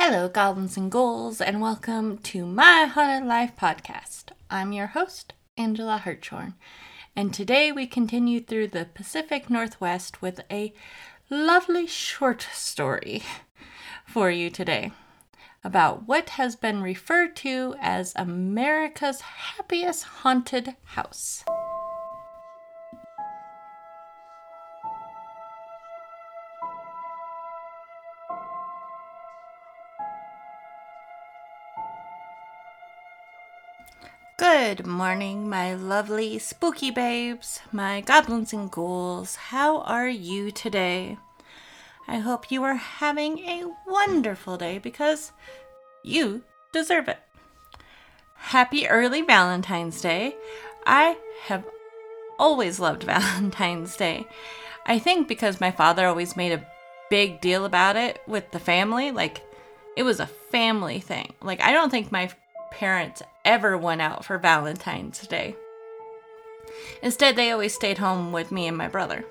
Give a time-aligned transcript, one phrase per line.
[0.00, 4.26] Hello, goblins and ghouls, and welcome to my Haunted Life podcast.
[4.48, 6.54] I'm your host, Angela Hartshorn,
[7.16, 10.72] and today we continue through the Pacific Northwest with a
[11.28, 13.24] lovely short story
[14.06, 14.92] for you today
[15.64, 21.44] about what has been referred to as America's happiest haunted house.
[34.60, 39.36] Good morning, my lovely spooky babes, my goblins and ghouls.
[39.36, 41.16] How are you today?
[42.08, 45.30] I hope you are having a wonderful day because
[46.02, 47.20] you deserve it.
[48.34, 50.34] Happy early Valentine's Day.
[50.84, 51.64] I have
[52.36, 54.26] always loved Valentine's Day.
[54.84, 56.66] I think because my father always made a
[57.10, 59.40] big deal about it with the family, like
[59.96, 61.32] it was a family thing.
[61.40, 62.28] Like I don't think my
[62.72, 65.56] parents ever went out for Valentine's Day.
[67.02, 69.24] Instead, they always stayed home with me and my brother.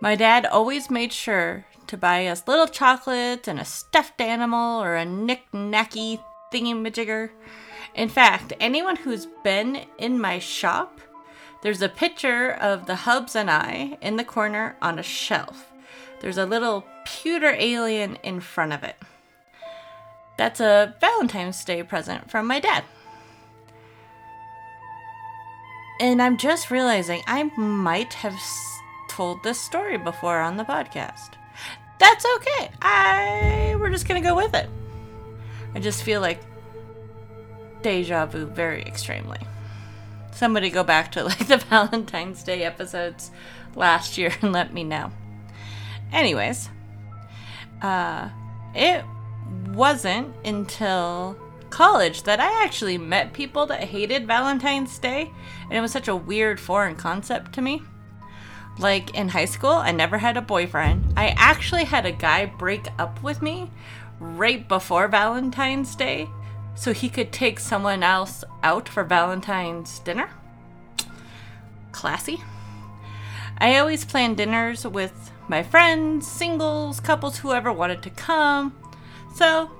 [0.00, 4.96] My dad always made sure to buy us little chocolates and a stuffed animal or
[4.96, 7.30] a knick-knacky thingy-majigger.
[7.94, 10.98] In fact, anyone who's been in my shop,
[11.62, 15.70] there's a picture of the hubs and I in the corner on a shelf.
[16.20, 18.96] There's a little pewter alien in front of it.
[20.38, 22.84] That's a Valentine's Day present from my dad.
[26.02, 28.36] And I'm just realizing I might have
[29.08, 31.34] told this story before on the podcast.
[32.00, 32.72] That's okay.
[32.82, 34.68] I we're just going to go with it.
[35.76, 36.40] I just feel like
[37.82, 39.38] deja vu very extremely.
[40.32, 43.30] Somebody go back to like the Valentine's Day episodes
[43.76, 45.12] last year and let me know.
[46.10, 46.68] Anyways,
[47.80, 48.28] uh
[48.74, 49.04] it
[49.68, 51.36] wasn't until
[51.72, 55.32] college that I actually met people that hated Valentine's Day,
[55.64, 57.82] and it was such a weird foreign concept to me.
[58.78, 61.14] Like in high school, I never had a boyfriend.
[61.16, 63.70] I actually had a guy break up with me
[64.20, 66.28] right before Valentine's Day
[66.74, 70.28] so he could take someone else out for Valentine's dinner.
[71.90, 72.42] Classy.
[73.58, 78.76] I always planned dinners with my friends, singles, couples, whoever wanted to come.
[79.34, 79.70] So,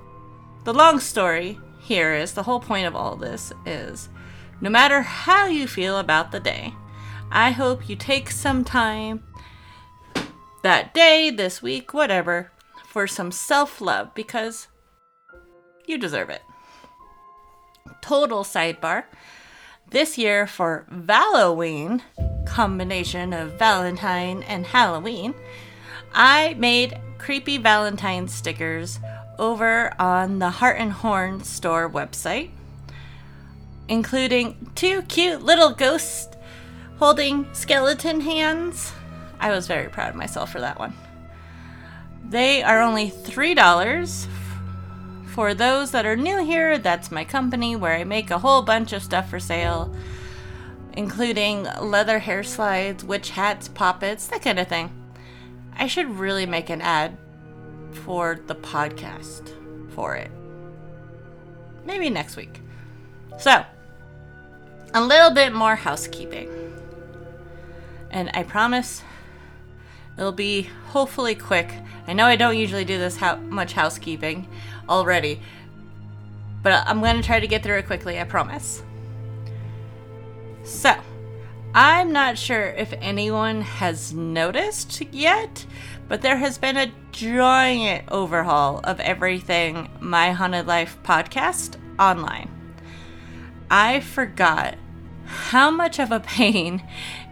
[0.64, 4.08] the long story here is the whole point of all this is
[4.60, 6.72] no matter how you feel about the day,
[7.32, 9.24] I hope you take some time
[10.62, 12.52] that day, this week, whatever,
[12.86, 14.68] for some self love because
[15.84, 16.42] you deserve it.
[18.00, 19.04] Total sidebar.
[19.90, 22.02] This year for Halloween,
[22.46, 25.34] combination of Valentine and Halloween,
[26.14, 29.00] I made creepy Valentine stickers
[29.38, 32.50] over on the Heart and Horn store website,
[33.88, 36.36] including two cute little ghosts
[36.98, 38.92] holding skeleton hands.
[39.40, 40.94] I was very proud of myself for that one.
[42.28, 44.26] They are only $3.
[45.26, 48.92] For those that are new here, that's my company where I make a whole bunch
[48.92, 49.94] of stuff for sale,
[50.92, 54.90] including leather hair slides, witch hats, poppets, that kind of thing.
[55.74, 57.16] I should really make an ad
[57.92, 59.50] for the podcast
[59.90, 60.30] for it.
[61.84, 62.60] Maybe next week.
[63.38, 63.64] So,
[64.94, 66.48] a little bit more housekeeping.
[68.10, 69.02] And I promise
[70.18, 71.72] it'll be hopefully quick.
[72.06, 74.48] I know I don't usually do this how much housekeeping
[74.88, 75.40] already,
[76.62, 78.82] but I'm going to try to get through it quickly, I promise.
[80.64, 80.94] So,
[81.74, 85.64] I'm not sure if anyone has noticed yet,
[86.08, 92.50] but there has been a giant overhaul of everything My Haunted Life podcast online.
[93.70, 94.76] I forgot
[95.24, 96.82] how much of a pain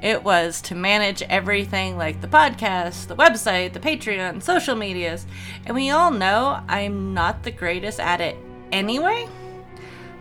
[0.02, 5.26] it was to manage everything like the podcast, the website, the Patreon, social medias,
[5.66, 8.36] and we all know I'm not the greatest at it
[8.72, 9.28] anyway.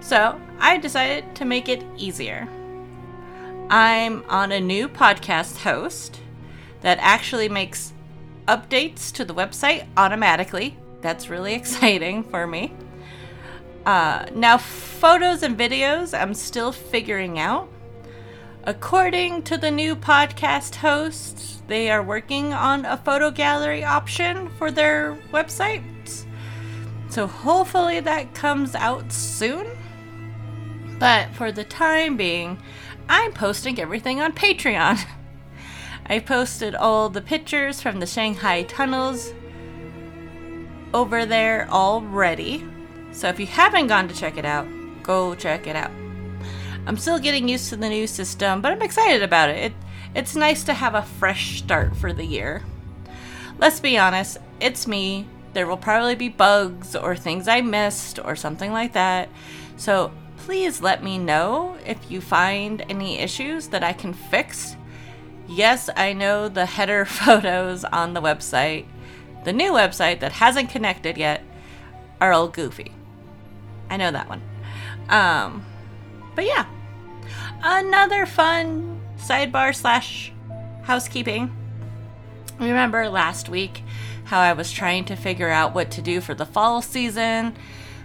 [0.01, 2.47] So I decided to make it easier.
[3.69, 6.19] I'm on a new podcast host
[6.81, 7.93] that actually makes
[8.49, 10.75] updates to the website automatically.
[11.01, 12.73] That's really exciting for me.
[13.85, 17.69] Uh, now, photos and videos, I'm still figuring out.
[18.63, 24.69] According to the new podcast hosts, they are working on a photo gallery option for
[24.69, 26.25] their website.
[27.09, 29.65] So hopefully that comes out soon.
[30.99, 32.61] But for the time being,
[33.07, 34.99] I'm posting everything on Patreon.
[36.09, 39.33] I posted all the pictures from the Shanghai tunnels
[40.93, 42.65] over there already.
[43.11, 44.67] So if you haven't gone to check it out,
[45.03, 45.91] go check it out.
[46.87, 49.57] I'm still getting used to the new system, but I'm excited about it.
[49.57, 49.73] it
[50.15, 52.63] it's nice to have a fresh start for the year.
[53.59, 55.27] Let's be honest, it's me.
[55.53, 59.29] There will probably be bugs or things I missed or something like that.
[59.77, 64.75] So please let me know if you find any issues that I can fix.
[65.49, 68.85] Yes, I know the header photos on the website,
[69.45, 71.41] the new website that hasn't connected yet,
[72.21, 72.91] are all goofy.
[73.89, 74.43] I know that one.
[75.09, 75.65] Um,
[76.35, 76.67] but yeah,
[77.63, 80.31] another fun sidebar slash
[80.83, 81.55] housekeeping.
[82.59, 83.83] Remember last week
[84.25, 87.55] how I was trying to figure out what to do for the fall season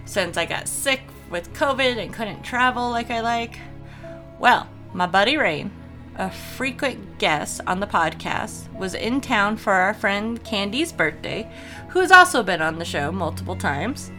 [0.05, 3.59] since I got sick with COVID and couldn't travel like I like?
[4.39, 5.71] Well, my buddy Rain,
[6.17, 11.49] a frequent guest on the podcast, was in town for our friend Candy's birthday,
[11.89, 14.11] who has also been on the show multiple times.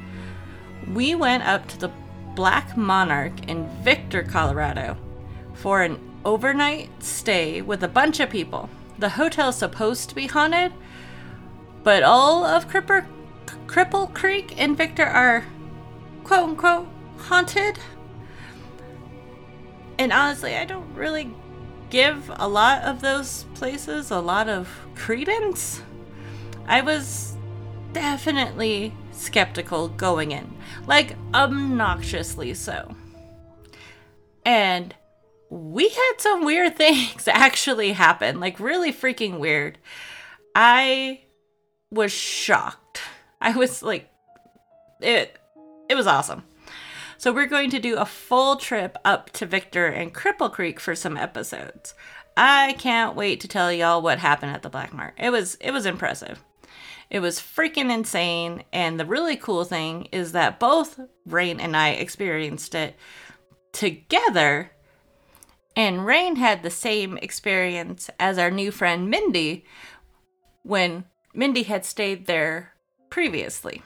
[0.93, 1.91] We went up to the
[2.35, 4.97] Black Monarch in Victor, Colorado
[5.55, 8.69] for an overnight stay with a bunch of people.
[8.99, 10.73] The hotel's supposed to be haunted,
[11.83, 13.07] but all of Cripper,
[13.67, 15.45] Cripple Creek and Victor are
[16.25, 16.89] quote unquote
[17.19, 17.79] haunted.
[19.99, 21.35] And honestly, I don't really
[21.91, 25.83] give a lot of those places a lot of credence.
[26.67, 27.37] I was
[27.93, 30.53] definitely skeptical going in,
[30.87, 32.94] like obnoxiously so.
[34.44, 34.94] And
[35.50, 39.79] we had some weird things actually happen, like really freaking weird.
[40.55, 41.21] I
[41.91, 43.00] was shocked.
[43.41, 44.11] I was like
[45.00, 45.38] it
[45.88, 46.43] it was awesome.
[47.19, 50.95] So we're going to do a full trip up to Victor and Cripple Creek for
[50.95, 51.95] some episodes.
[52.37, 55.15] I can't wait to tell y'all what happened at the Black Mart.
[55.17, 56.45] It was it was impressive.
[57.09, 61.91] It was freaking insane and the really cool thing is that both Rain and I
[61.91, 62.97] experienced it
[63.73, 64.73] together
[65.75, 69.65] and Rain had the same experience as our new friend Mindy
[70.62, 72.73] when Mindy had stayed there
[73.09, 73.83] previously.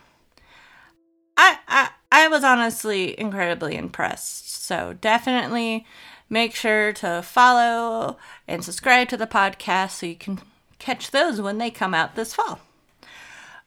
[1.68, 4.52] I, I was honestly incredibly impressed.
[4.62, 5.86] So definitely
[6.28, 10.40] make sure to follow and subscribe to the podcast so you can
[10.78, 12.60] catch those when they come out this fall.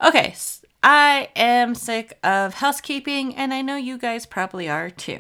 [0.04, 0.36] Okay,
[0.82, 5.20] I am sick of housekeeping, and I know you guys probably are too.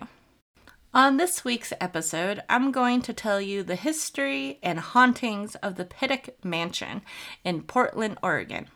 [0.93, 5.85] On this week's episode, I'm going to tell you the history and hauntings of the
[5.85, 7.01] Pittock Mansion
[7.43, 8.67] in Portland, Oregon.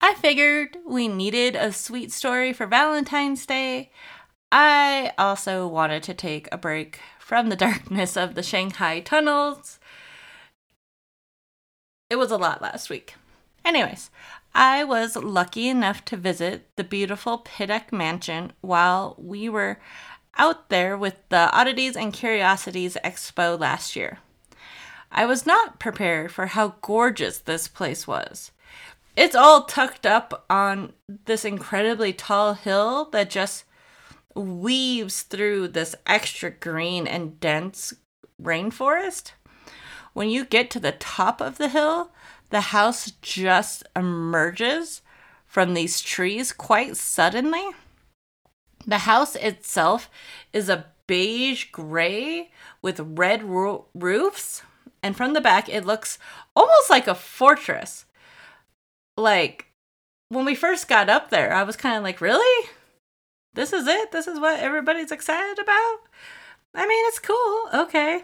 [0.00, 3.90] I figured we needed a sweet story for Valentine's Day.
[4.52, 9.80] I also wanted to take a break from the darkness of the Shanghai tunnels.
[12.08, 13.14] It was a lot last week.
[13.64, 14.10] Anyways,
[14.54, 19.78] I was lucky enough to visit the beautiful Pittock Mansion while we were
[20.38, 24.20] out there with the Oddities and Curiosities Expo last year.
[25.10, 28.52] I was not prepared for how gorgeous this place was.
[29.18, 30.92] It's all tucked up on
[31.24, 33.64] this incredibly tall hill that just
[34.36, 37.94] weaves through this extra green and dense
[38.40, 39.32] rainforest.
[40.12, 42.12] When you get to the top of the hill,
[42.50, 45.02] the house just emerges
[45.46, 47.70] from these trees quite suddenly.
[48.86, 50.08] The house itself
[50.52, 54.62] is a beige gray with red ro- roofs,
[55.02, 56.20] and from the back, it looks
[56.54, 58.04] almost like a fortress
[59.18, 59.66] like
[60.28, 62.68] when we first got up there, I was kind of like, really?
[63.54, 64.12] This is it?
[64.12, 65.98] This is what everybody's excited about?
[66.74, 67.68] I mean, it's cool.
[67.74, 68.22] Okay.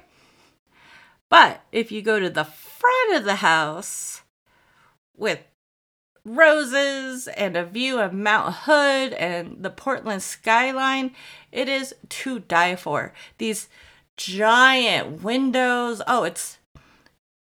[1.28, 4.22] But if you go to the front of the house
[5.16, 5.40] with
[6.24, 11.12] roses and a view of Mount Hood and the Portland skyline,
[11.50, 13.12] it is to die for.
[13.38, 13.68] These
[14.16, 16.00] giant windows.
[16.06, 16.58] Oh, it's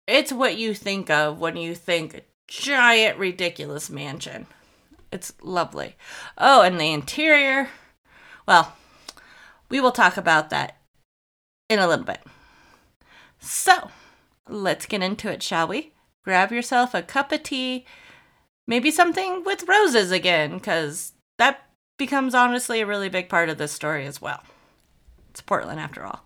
[0.08, 4.48] it's what you think of when you think giant, ridiculous mansion.
[5.12, 5.96] It's lovely.
[6.38, 7.70] Oh, and the interior.
[8.48, 8.74] Well,
[9.70, 10.78] we will talk about that
[11.70, 12.22] in a little bit.
[13.40, 13.92] So,
[14.48, 15.94] let's get into it, shall we?
[16.24, 17.86] Grab yourself a cup of tea,
[18.68, 23.72] maybe something with roses again, because that becomes honestly a really big part of this
[23.72, 24.44] story as well.
[25.30, 26.26] It's Portland after all.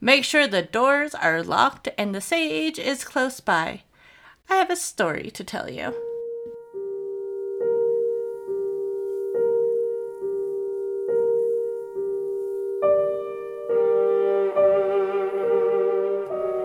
[0.00, 3.82] Make sure the doors are locked and the sage is close by.
[4.50, 5.94] I have a story to tell you.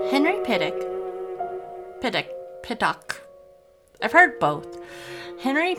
[0.10, 0.74] Henry Pittock.
[2.01, 2.25] Pittock.
[2.63, 3.22] Pittock.
[4.01, 4.80] I've heard both.
[5.42, 5.75] Henry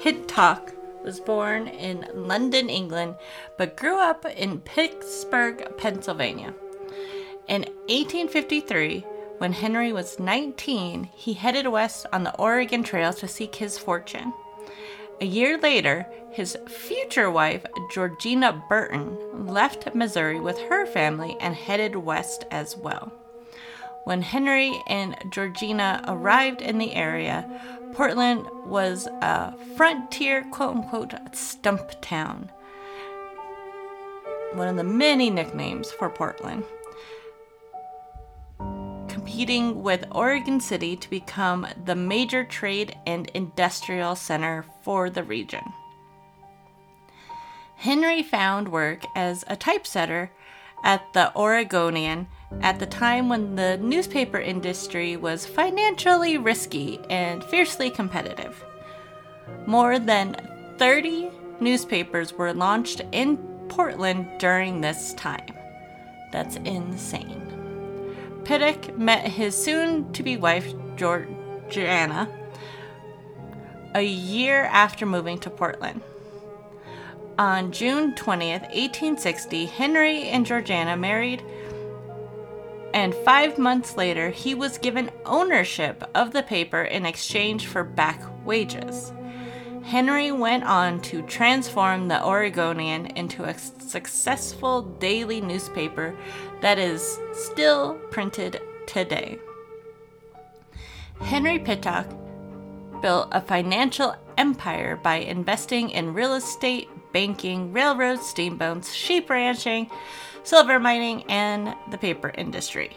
[0.00, 0.72] Hintock
[1.02, 3.16] was born in London, England,
[3.56, 6.54] but grew up in Pittsburgh, Pennsylvania.
[7.48, 9.04] In 1853,
[9.38, 14.32] when Henry was 19, he headed west on the Oregon Trail to seek his fortune.
[15.20, 21.96] A year later, his future wife, Georgiana Burton, left Missouri with her family and headed
[21.96, 23.12] west as well.
[24.04, 27.48] When Henry and Georgiana arrived in the area,
[27.94, 32.50] Portland was a frontier, quote unquote, stump town.
[34.54, 36.64] One of the many nicknames for Portland
[39.28, 45.60] competing with Oregon City to become the major trade and industrial center for the region.
[47.76, 50.30] Henry found work as a typesetter
[50.82, 52.26] at the Oregonian
[52.62, 58.64] at the time when the newspaper industry was financially risky and fiercely competitive.
[59.66, 60.36] More than
[60.78, 61.30] 30
[61.60, 63.36] newspapers were launched in
[63.68, 65.52] Portland during this time.
[66.32, 67.47] That's insane.
[68.48, 72.30] Pittock met his soon to be wife, Georgiana,
[73.94, 76.00] a year after moving to Portland.
[77.38, 81.44] On June 20th, 1860, Henry and Georgiana married,
[82.94, 88.22] and five months later, he was given ownership of the paper in exchange for back
[88.46, 89.12] wages.
[89.82, 96.16] Henry went on to transform the Oregonian into a successful daily newspaper
[96.60, 99.38] that is still printed today.
[101.20, 102.06] Henry Pittock
[103.02, 109.90] built a financial empire by investing in real estate, banking, railroads, steamboats, sheep ranching,
[110.42, 112.96] silver mining, and the paper industry.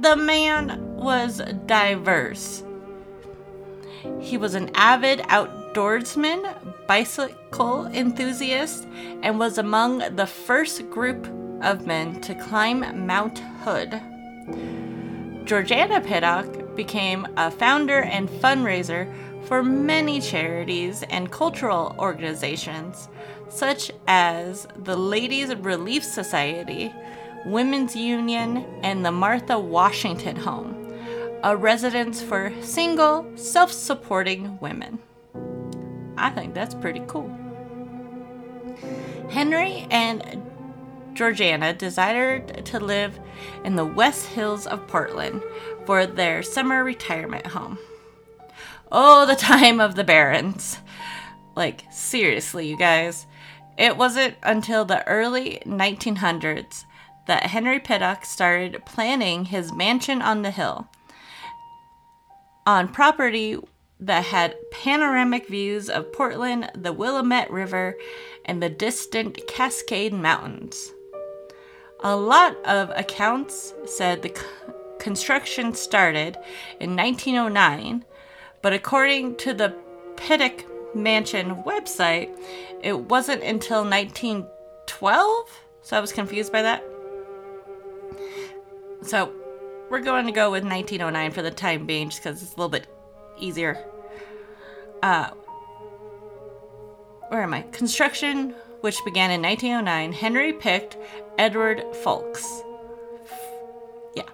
[0.00, 2.62] The man was diverse
[4.20, 8.86] he was an avid outdoorsman, bicycle enthusiast,
[9.22, 11.26] and was among the first group
[11.62, 14.00] of men to climb Mount Hood.
[15.44, 19.12] Georgiana Pittock became a founder and fundraiser
[19.46, 23.08] for many charities and cultural organizations,
[23.48, 26.92] such as the Ladies Relief Society,
[27.44, 30.82] Women's Union, and the Martha Washington Home
[31.42, 34.98] a residence for single, self supporting women.
[36.16, 37.30] I think that's pretty cool.
[39.28, 40.42] Henry and
[41.14, 43.18] Georgiana desired to live
[43.64, 45.42] in the West Hills of Portland
[45.84, 47.78] for their summer retirement home.
[48.90, 50.78] Oh, the time of the Barons!
[51.54, 53.26] Like, seriously, you guys.
[53.78, 56.84] It wasn't until the early 1900s
[57.26, 60.88] that Henry Pittock started planning his mansion on the hill
[62.66, 63.58] on property
[64.00, 67.96] that had panoramic views of Portland, the Willamette River,
[68.44, 70.92] and the distant Cascade Mountains.
[72.04, 74.36] A lot of accounts said the
[74.98, 76.36] construction started
[76.80, 78.04] in 1909,
[78.60, 79.76] but according to the
[80.16, 80.64] Pittock
[80.96, 82.30] Mansion website,
[82.82, 85.60] it wasn't until 1912.
[85.82, 86.84] So I was confused by that.
[89.02, 89.32] So
[89.88, 92.68] we're going to go with 1909 for the time being, just because it's a little
[92.68, 92.88] bit
[93.38, 93.84] easier.
[95.02, 95.30] Uh,
[97.28, 97.62] where am I?
[97.62, 100.98] Construction, which began in 1909, Henry picked
[101.38, 102.62] Edward Foulkes.
[104.14, 104.28] Yeah.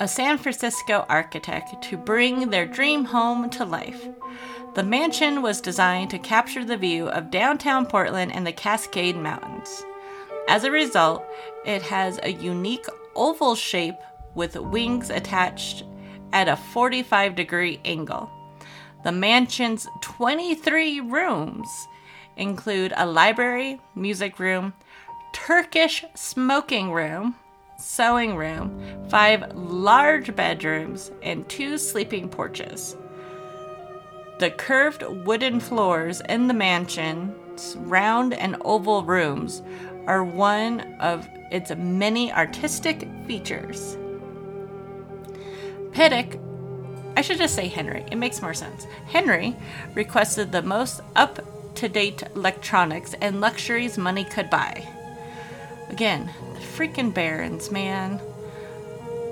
[0.00, 4.06] A San Francisco architect to bring their dream home to life.
[4.74, 9.84] The mansion was designed to capture the view of downtown Portland and the Cascade Mountains.
[10.48, 11.24] As a result,
[11.64, 13.96] it has a unique oval shape
[14.34, 15.84] with wings attached
[16.32, 18.28] at a 45 degree angle.
[19.04, 21.68] The mansion's 23 rooms
[22.36, 24.72] include a library, music room,
[25.32, 27.36] Turkish smoking room,
[27.78, 32.96] sewing room, five large bedrooms, and two sleeping porches.
[34.38, 39.62] The curved wooden floors in the mansion's round and oval rooms
[40.06, 43.96] are one of its many artistic features.
[45.92, 46.38] Pittock,
[47.16, 48.86] I should just say Henry, it makes more sense.
[49.06, 49.56] Henry
[49.94, 51.38] requested the most up
[51.76, 54.86] to date electronics and luxuries money could buy.
[55.90, 58.20] Again, the freaking Barons, man.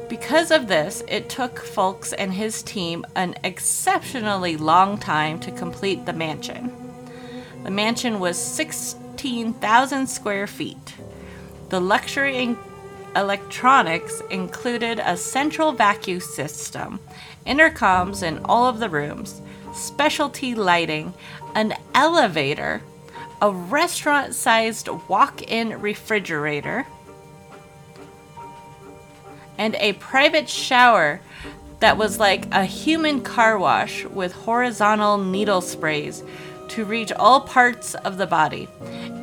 [0.08, 6.04] Because of this, it took Foulkes and his team an exceptionally long time to complete
[6.04, 6.70] the mansion.
[7.64, 10.94] The mansion was 16,000 square feet.
[11.70, 12.58] The luxury in-
[13.16, 17.00] electronics included a central vacuum system,
[17.46, 19.40] intercoms in all of the rooms,
[19.72, 21.14] specialty lighting,
[21.54, 22.82] an elevator,
[23.40, 26.86] a restaurant sized walk in refrigerator,
[29.58, 31.20] and a private shower
[31.80, 36.22] that was like a human car wash with horizontal needle sprays
[36.68, 38.68] to reach all parts of the body,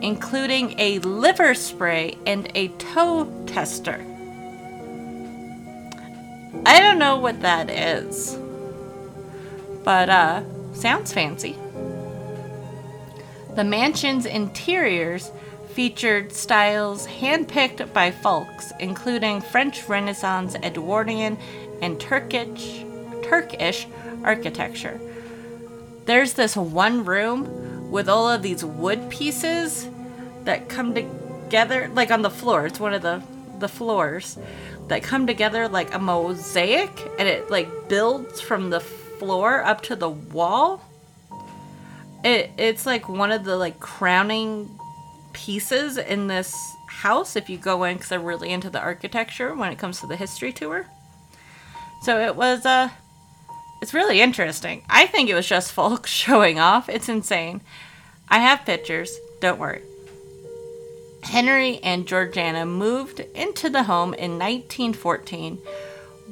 [0.02, 4.06] including a liver spray and a toe tester.
[6.66, 8.38] I don't know what that is,
[9.84, 10.44] but uh,
[10.74, 11.56] sounds fancy.
[13.60, 15.34] The mansion's interiors
[15.74, 21.38] featured styles handpicked by Foulkes, including French Renaissance, Edwardian,
[21.82, 22.86] and Turkish,
[23.22, 23.86] Turkish
[24.24, 24.98] architecture.
[26.06, 29.89] There's this one room with all of these wood pieces
[30.46, 32.66] that come together, like on the floor.
[32.66, 33.22] It's one of the
[33.60, 34.38] the floors
[34.88, 39.98] that come together like a mosaic, and it like builds from the floor up to
[39.98, 40.88] the wall.
[42.24, 44.70] It it's like one of the like crowning
[45.34, 46.54] pieces in this
[46.88, 50.08] house if you go in because they're really into the architecture when it comes to
[50.08, 50.88] the history tour.
[52.04, 52.90] So it was uh
[53.82, 54.84] it's really interesting.
[54.90, 56.90] I think it was just Foulkes showing off.
[56.90, 57.62] It's insane.
[58.28, 59.82] I have pictures, don't worry.
[61.24, 65.60] Henry and Georgiana moved into the home in 1914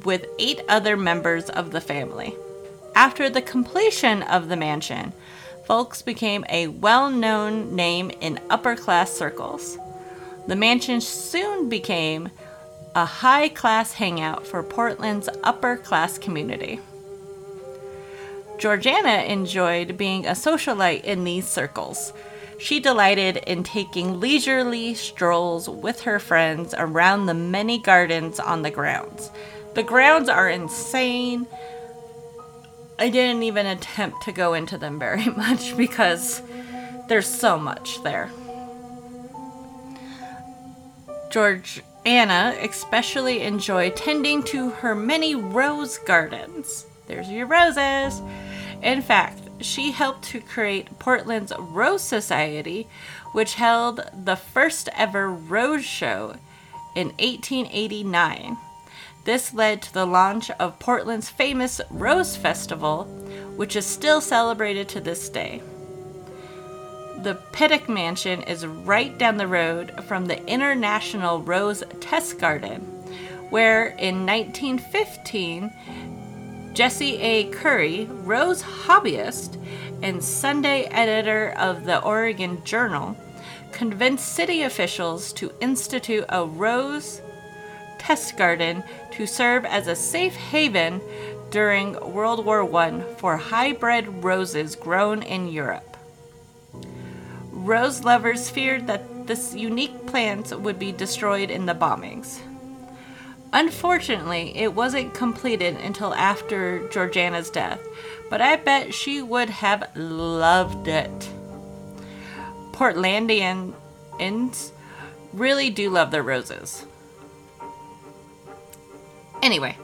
[0.06, 2.36] with eight other members of the family.
[2.96, 5.13] After the completion of the mansion,
[5.67, 9.77] Foulkes became a well known name in upper class circles.
[10.47, 12.29] The mansion soon became
[12.95, 16.79] a high class hangout for Portland's upper class community.
[18.57, 22.13] Georgiana enjoyed being a socialite in these circles.
[22.57, 28.71] She delighted in taking leisurely strolls with her friends around the many gardens on the
[28.71, 29.31] grounds.
[29.75, 31.45] The grounds are insane.
[33.00, 36.42] I didn't even attempt to go into them very much because
[37.08, 38.32] there's so much there.
[41.29, 46.86] George Anna especially enjoyed tending to her many rose gardens.
[47.07, 48.22] There's your roses.
[48.81, 52.88] In fact, she helped to create Portland's Rose Society,
[53.33, 56.36] which held the first ever rose show
[56.96, 58.57] in 1889.
[59.27, 63.03] This led to the launch of Portland's famous Rose Festival,
[63.57, 65.61] which is still celebrated to this day.
[67.24, 72.79] The Pittock Mansion is right down the road from the International Rose Test Garden,
[73.50, 75.74] where in 1915,
[76.74, 77.50] Jesse A.
[77.50, 79.61] Curry, rose hobbyist
[80.01, 83.18] and Sunday editor of the Oregon Journal,
[83.74, 87.22] convinced city officials to institute a rose
[87.98, 88.83] test garden
[89.18, 91.01] to serve as a safe haven
[91.50, 95.98] during World War I for hybrid roses grown in Europe.
[97.51, 102.42] Rose lovers feared that this unique plant would be destroyed in the bombings.
[103.51, 107.80] Unfortunately, it wasn't completed until after Georgiana's death,
[108.30, 111.30] but I bet she would have loved it.
[112.72, 113.74] Portlandians
[115.34, 116.86] really do love their roses.
[119.41, 119.77] Anyway,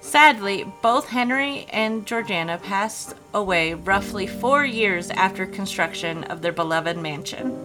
[0.00, 6.96] sadly, both Henry and Georgiana passed away roughly four years after construction of their beloved
[6.96, 7.58] mansion.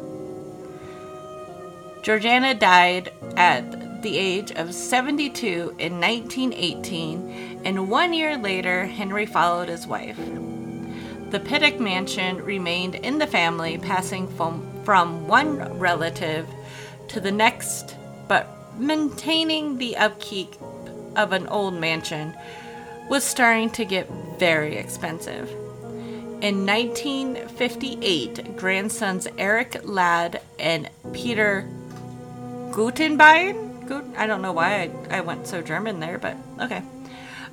[2.04, 9.68] Georgiana died at the age of 72 in 1918, and one year later, Henry followed
[9.68, 10.18] his wife.
[11.30, 16.48] The Pittock mansion remained in the family, passing from, from one relative
[17.10, 17.98] to the next,
[18.30, 18.48] but
[18.80, 20.56] maintaining the upkeep
[21.18, 22.34] of an old mansion
[23.10, 25.50] was starting to get very expensive.
[26.42, 31.68] In 1958, grandsons Eric Ladd and Peter
[32.72, 33.68] Gantenbein
[34.18, 36.84] I don't know why I, I went so German there, but okay.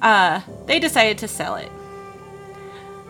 [0.02, 1.70] Uh, they decided to sell it.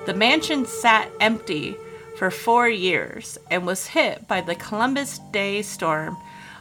[0.06, 1.76] The mansion sat empty
[2.18, 6.16] for four years and was hit by the Columbus Day storm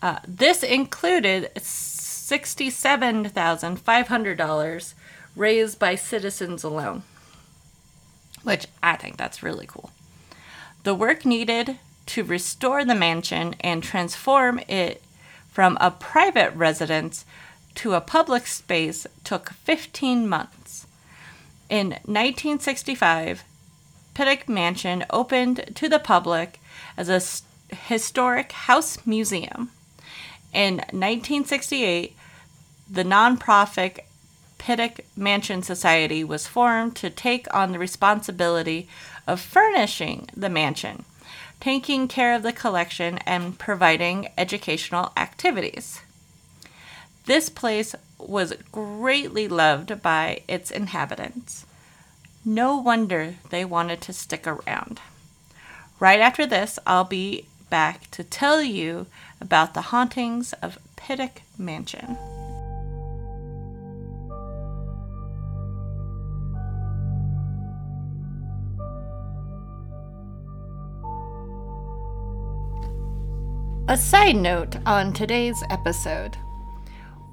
[0.00, 4.94] Uh, this included sixty-seven thousand five hundred dollars
[5.36, 7.02] raised by citizens alone
[8.42, 9.90] which I think that's really cool.
[10.84, 15.02] The work needed to restore the mansion and transform it
[15.50, 17.24] from a private residence
[17.76, 20.86] to a public space took 15 months.
[21.68, 23.44] In 1965,
[24.14, 26.60] Pittock Mansion opened to the public
[26.96, 29.70] as a historic house museum.
[30.52, 32.16] In 1968,
[32.88, 34.00] the nonprofit
[34.58, 38.88] Pittock Mansion Society was formed to take on the responsibility
[39.26, 41.04] of furnishing the mansion,
[41.60, 46.00] taking care of the collection, and providing educational activities.
[47.26, 51.66] This place was greatly loved by its inhabitants.
[52.44, 55.00] No wonder they wanted to stick around.
[55.98, 59.06] Right after this, I'll be back to tell you
[59.40, 62.16] about the hauntings of Pittock Mansion.
[73.88, 76.36] A side note on today's episode.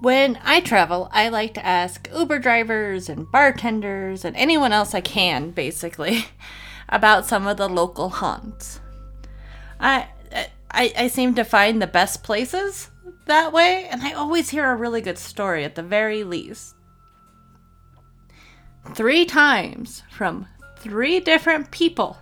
[0.01, 5.01] When I travel, I like to ask Uber drivers and bartenders and anyone else I
[5.01, 6.25] can, basically,
[6.89, 8.79] about some of the local haunts.
[9.79, 10.09] I,
[10.69, 12.91] I, I seem to find the best places
[13.25, 16.75] that way, and I always hear a really good story at the very least.
[18.93, 20.45] Three times from
[20.77, 22.19] three different people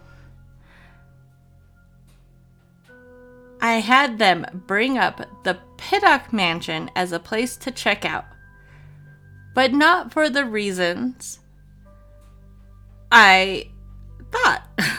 [3.61, 8.25] I had them bring up the Pittock Mansion as a place to check out,
[9.53, 11.39] but not for the reasons
[13.11, 13.69] I
[14.31, 14.67] thought.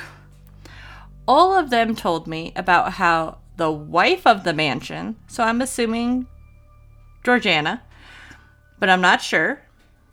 [1.28, 6.26] All of them told me about how the wife of the mansion, so I'm assuming
[7.24, 7.82] Georgiana,
[8.78, 9.62] but I'm not sure,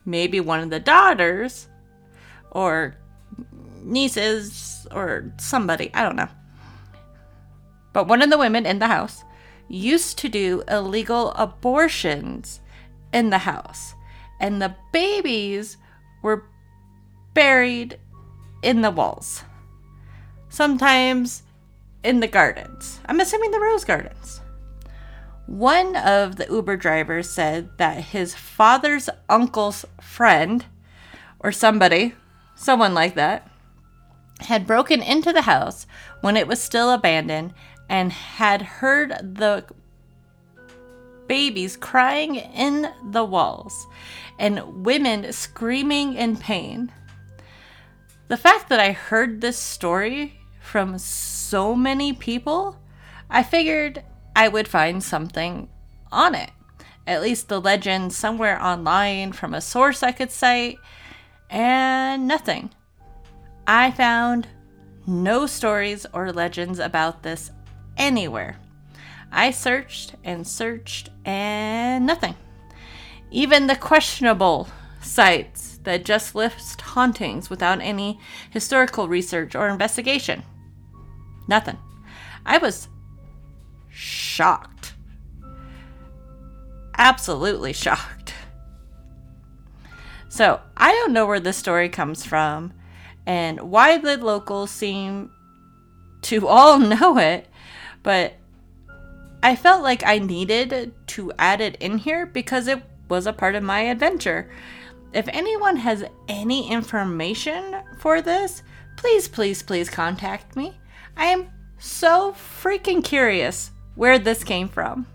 [0.06, 1.68] maybe one of the daughters
[2.52, 2.96] or
[3.82, 6.30] nieces or somebody, I don't know
[7.94, 9.24] but one of the women in the house
[9.68, 12.60] used to do illegal abortions
[13.14, 13.94] in the house,
[14.40, 15.78] and the babies
[16.22, 16.46] were
[17.34, 18.00] buried
[18.62, 19.44] in the walls.
[20.50, 21.44] Sometimes
[22.04, 23.00] in the gardens.
[23.06, 24.42] I'm assuming the rose gardens.
[25.46, 30.66] One of the Uber drivers said that his father's uncle's friend,
[31.40, 32.14] or somebody,
[32.56, 33.50] someone like that,
[34.42, 35.88] had broken into the house
[36.22, 37.54] when it was still abandoned
[37.90, 39.66] and had heard the
[41.28, 43.88] babies crying in the walls
[44.38, 46.92] and women screaming in pain.
[48.28, 52.80] The fact that I heard this story from so many people,
[53.30, 54.04] I figured
[54.36, 55.68] I would find something
[56.12, 56.52] on it.
[57.08, 60.78] At least the legend somewhere online from a source I could cite,
[61.50, 62.70] and nothing.
[63.66, 64.48] I found
[65.08, 67.52] no stories or legends about this
[68.00, 68.58] anywhere.
[69.32, 72.36] I searched and searched and nothing.
[73.30, 74.68] Even the questionable
[75.02, 80.44] sites that just list hauntings without any historical research or investigation.
[81.48, 81.78] Nothing.
[82.46, 82.88] I was
[83.90, 84.94] shocked.
[86.98, 88.34] Absolutely shocked.
[90.30, 92.74] So, I don't know where this story comes from
[93.26, 95.32] and why the locals seem
[96.24, 97.48] to all know it,
[98.10, 98.34] but
[99.44, 103.54] I felt like I needed to add it in here because it was a part
[103.54, 104.50] of my adventure.
[105.14, 108.64] If anyone has any information for this,
[108.98, 110.80] please, please, please contact me.
[111.16, 115.06] I am so freaking curious where this came from.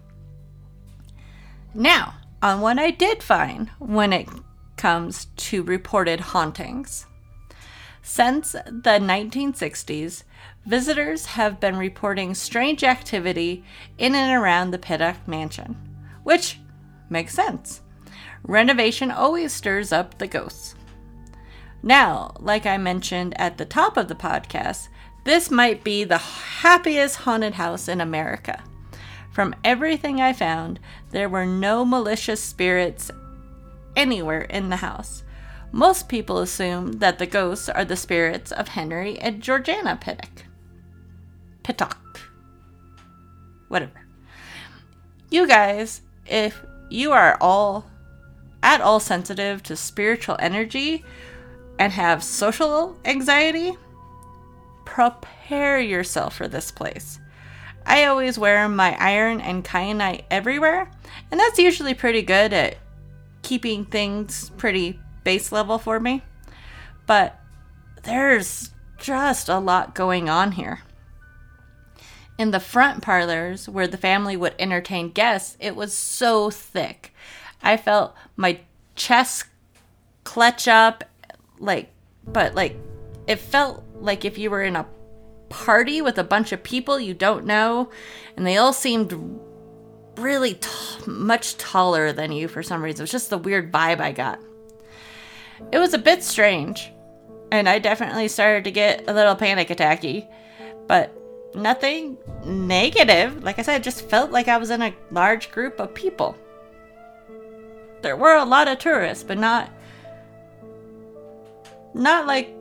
[1.74, 4.28] Now, on what I did find when it
[4.76, 7.07] comes to reported hauntings.
[8.02, 10.22] Since the 1960s,
[10.66, 13.64] visitors have been reporting strange activity
[13.98, 15.77] in and around the Pittock Mansion,
[16.22, 16.59] which
[17.11, 17.83] makes sense.
[18.42, 20.74] Renovation always stirs up the ghosts.
[21.83, 24.88] Now, like I mentioned at the top of the podcast,
[25.24, 28.62] this might be the happiest haunted house in America.
[29.33, 30.79] From everything I found,
[31.11, 33.11] there were no malicious spirits
[33.96, 35.24] anywhere in the house.
[35.72, 40.44] Most people assume that the ghosts are the spirits of Henry and Georgiana Pittock.
[41.64, 42.20] Pittock.
[43.68, 44.07] Whatever.
[45.31, 47.87] You guys, if you are all
[48.62, 51.05] at all sensitive to spiritual energy
[51.79, 53.77] and have social anxiety,
[54.85, 57.18] prepare yourself for this place.
[57.87, 60.90] I always wear my iron and kyanite everywhere,
[61.31, 62.77] and that's usually pretty good at
[63.42, 66.22] keeping things pretty base level for me.
[67.07, 67.38] But
[68.05, 70.81] there's just a lot going on here.
[72.36, 77.14] In the front parlors where the family would entertain guests, it was so thick.
[77.62, 78.60] I felt my
[78.96, 79.44] chest
[80.24, 81.04] clutch up,
[81.58, 81.92] like,
[82.26, 82.76] but like,
[83.26, 84.86] it felt like if you were in a
[85.48, 87.90] party with a bunch of people you don't know,
[88.36, 89.40] and they all seemed
[90.16, 90.68] really t-
[91.06, 93.00] much taller than you for some reason.
[93.00, 94.40] It was just the weird vibe I got.
[95.70, 96.92] It was a bit strange,
[97.52, 100.28] and I definitely started to get a little panic attacky,
[100.88, 101.16] but
[101.54, 103.42] nothing negative.
[103.42, 106.36] Like I said, it just felt like I was in a large group of people.
[108.02, 109.70] There were a lot of tourists, but not
[111.94, 112.54] not like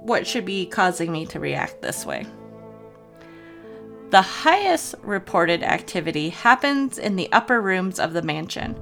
[0.00, 2.26] what should be causing me to react this way.
[4.10, 8.78] The highest reported activity happens in the upper rooms of the mansion.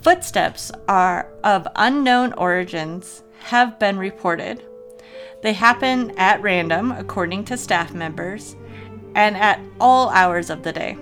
[0.00, 4.64] Footsteps are of unknown origins have been reported.
[5.42, 8.56] They happen at random, according to staff members,
[9.14, 10.96] and at all hours of the day.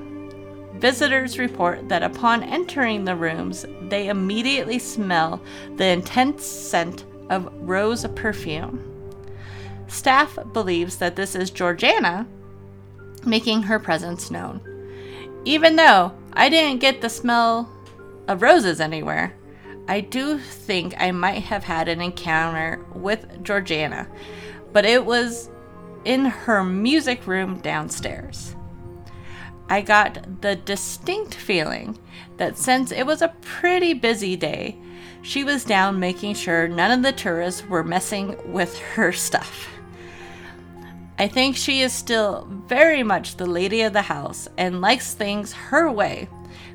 [0.75, 5.41] Visitors report that upon entering the rooms, they immediately smell
[5.77, 8.93] the intense scent of rose perfume.
[9.89, 12.27] Staff believes that this is Georgiana
[13.25, 14.61] making her presence known.
[15.45, 17.71] Even though I didn't get the smell
[18.29, 19.35] of roses anywhere,
[19.89, 24.09] I do think I might have had an encounter with Georgiana,
[24.73, 25.49] but it was
[26.05, 28.57] in her music room downstairs.
[29.69, 31.99] I got the distinct feeling
[32.37, 34.79] that since it was a pretty busy day,
[35.23, 39.69] she was down making sure none of the tourists were messing with her stuff.
[41.19, 45.53] I think she is still very much the lady of the house and likes things
[45.53, 46.29] her way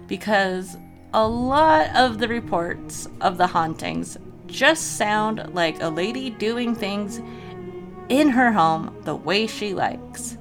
[0.08, 0.76] because
[1.14, 7.22] a lot of the reports of the hauntings just sound like a lady doing things
[8.08, 10.38] in her home the way she likes.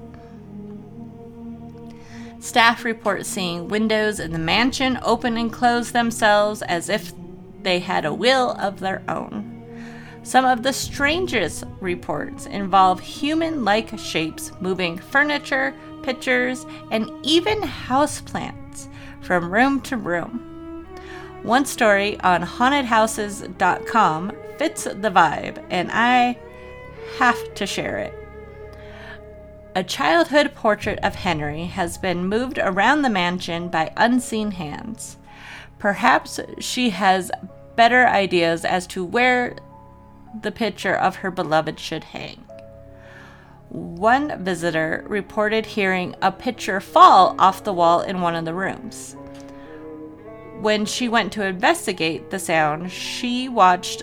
[2.39, 7.13] Staff report seeing windows in the mansion open and close themselves as if
[7.63, 9.57] they had a will of their own.
[10.23, 18.89] Some of the strangest reports involve human like shapes moving furniture, pictures, and even houseplants
[19.21, 20.50] from room to room.
[21.43, 26.39] One story on hauntedhouses.com fits the vibe, and I
[27.19, 28.15] have to share it.
[29.75, 35.17] A childhood portrait of Henry has been moved around the mansion by unseen hands.
[35.79, 37.31] Perhaps she has
[37.75, 39.57] better ideas as to where
[40.43, 42.45] the picture of her beloved should hang.
[43.71, 49.17] One visitor reported hearing a picture fall off the wall in one of the rooms.
[50.61, 54.03] When she went to investigate the sound, she watched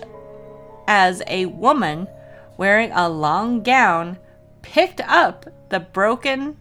[0.88, 2.08] as a woman
[2.56, 4.18] wearing a long gown
[4.62, 6.56] picked up the broken,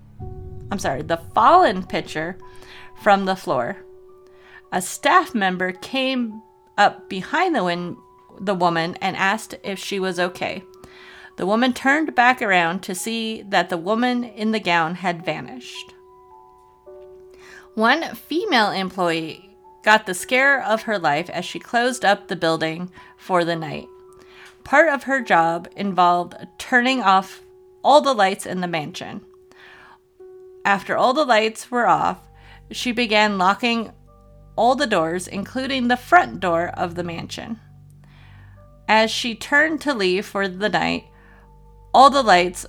[0.71, 2.37] I'm sorry, the fallen pitcher
[3.01, 3.77] from the floor.
[4.71, 6.43] A staff member came
[6.77, 7.97] up behind the win-
[8.39, 10.61] the woman and asked if she was okay.
[11.37, 15.95] The woman turned back around to see that the woman in the gown had vanished.
[17.73, 19.46] One female employee
[19.83, 23.87] got the scare of her life as she closed up the building for the night.
[24.63, 27.41] Part of her job involved turning off
[27.83, 29.21] all the lights in the mansion.
[30.65, 32.27] After all the lights were off,
[32.71, 33.91] she began locking
[34.57, 37.59] all the doors, including the front door of the mansion.
[38.89, 41.05] As she turned to leave for the night,
[41.93, 42.65] all the lights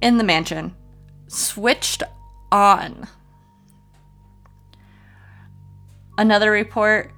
[0.00, 0.76] in the mansion
[1.26, 2.02] switched
[2.52, 3.08] on.
[6.18, 7.12] Another report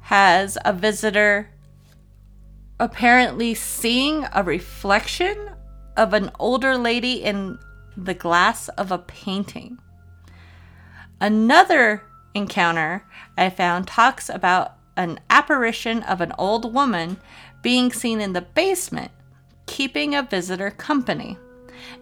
[0.00, 1.50] has a visitor
[2.78, 5.50] apparently seeing a reflection
[5.96, 7.58] of an older lady in
[7.96, 9.78] the glass of a painting.
[11.20, 12.02] Another
[12.34, 13.04] encounter
[13.36, 17.18] I found talks about an apparition of an old woman
[17.62, 19.10] being seen in the basement,
[19.66, 21.36] keeping a visitor company.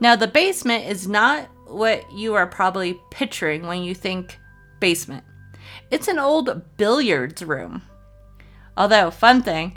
[0.01, 4.39] Now, the basement is not what you are probably picturing when you think
[4.81, 5.25] basement.
[5.91, 7.83] It's an old billiards room.
[8.77, 9.77] Although, fun thing,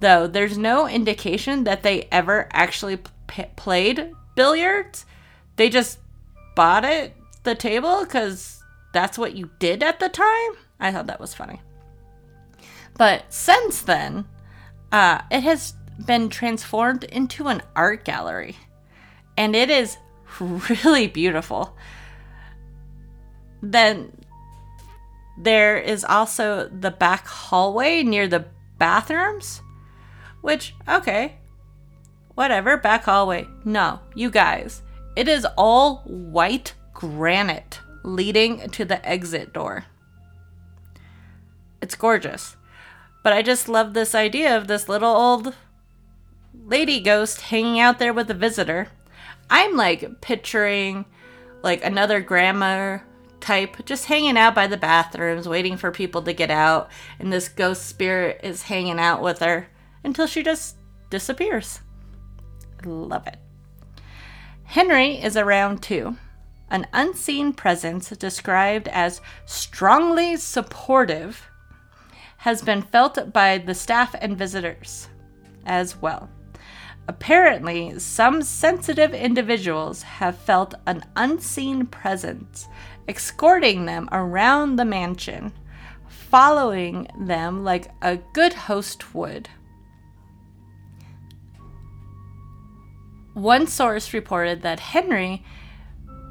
[0.00, 5.06] though, there's no indication that they ever actually p- played billiards.
[5.56, 5.98] They just
[6.54, 10.52] bought it, the table, because that's what you did at the time.
[10.80, 11.60] I thought that was funny.
[12.96, 14.26] But since then,
[14.92, 18.56] uh, it has been transformed into an art gallery.
[19.36, 19.98] And it is
[20.40, 21.76] really beautiful.
[23.62, 24.12] Then
[25.40, 28.46] there is also the back hallway near the
[28.78, 29.62] bathrooms,
[30.40, 31.36] which, okay,
[32.34, 33.46] whatever, back hallway.
[33.64, 34.82] No, you guys,
[35.16, 39.84] it is all white granite leading to the exit door.
[41.80, 42.56] It's gorgeous.
[43.22, 45.54] But I just love this idea of this little old
[46.64, 48.88] lady ghost hanging out there with a visitor.
[49.50, 51.04] I'm like picturing
[51.62, 52.98] like another grandma
[53.40, 57.48] type just hanging out by the bathrooms waiting for people to get out and this
[57.48, 59.68] ghost spirit is hanging out with her
[60.04, 60.76] until she just
[61.10, 61.80] disappears.
[62.84, 63.38] Love it.
[64.64, 66.16] Henry is around too.
[66.70, 71.48] An unseen presence described as strongly supportive
[72.38, 75.08] has been felt by the staff and visitors
[75.64, 76.28] as well.
[77.08, 82.68] Apparently, some sensitive individuals have felt an unseen presence
[83.08, 85.52] escorting them around the mansion,
[86.08, 89.48] following them like a good host would.
[93.34, 95.44] One source reported that Henry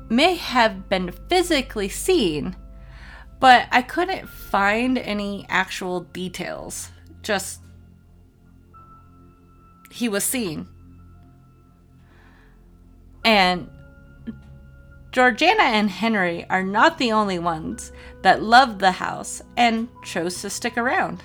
[0.09, 2.55] may have been physically seen,
[3.39, 6.89] but I couldn't find any actual details.
[7.21, 7.61] Just
[9.91, 10.67] he was seen.
[13.23, 13.69] And
[15.17, 20.49] Georgiana and Henry are not the only ones that loved the house and chose to
[20.51, 21.23] stick around.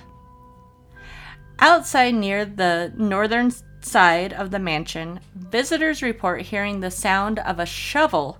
[1.59, 7.67] Outside near the northern side of the mansion, visitors report hearing the sound of a
[7.67, 8.39] shovel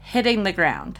[0.00, 0.98] hitting the ground.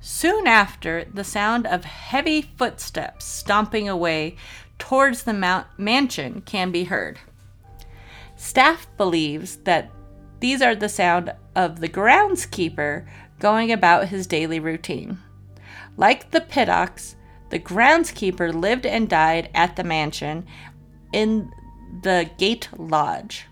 [0.00, 4.34] Soon after, the sound of heavy footsteps stomping away
[4.76, 7.20] towards the mount- mansion can be heard.
[8.34, 9.92] Staff believes that
[10.40, 13.06] these are the sound of the groundskeeper
[13.38, 15.18] going about his daily routine.
[15.96, 17.16] Like the Pittocks,
[17.50, 20.46] the groundskeeper lived and died at the mansion
[21.12, 21.50] in
[22.02, 23.46] the Gate Lodge.